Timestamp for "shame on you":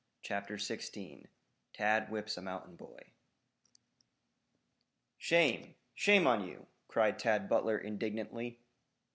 5.93-6.65